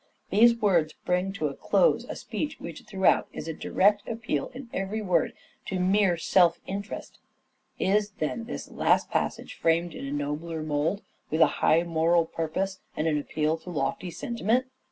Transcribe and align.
These 0.31 0.55
words 0.55 0.93
bring 1.05 1.31
to 1.33 1.45
a 1.49 1.53
close 1.53 2.05
a 2.09 2.15
speech 2.15 2.59
which, 2.59 2.81
throughout, 2.87 3.27
is 3.33 3.47
a 3.47 3.53
direct 3.53 4.07
appeal 4.09 4.49
in 4.51 4.67
every 4.73 4.99
word 4.99 5.31
to 5.67 5.77
mere 5.79 6.17
self 6.17 6.59
interest. 6.65 7.19
Is, 7.77 8.09
then, 8.17 8.45
this 8.45 8.67
last 8.71 9.11
passage 9.11 9.53
framed 9.53 9.93
in 9.93 10.07
a 10.07 10.11
nobler 10.11 10.63
mould 10.63 11.03
with 11.29 11.39
a 11.41 11.45
high 11.61 11.83
moral 11.83 12.25
purpose 12.25 12.79
and 12.97 13.05
an 13.07 13.19
appeal 13.19 13.57
to 13.59 13.69
lofty 13.69 14.09
sentiment 14.09 14.65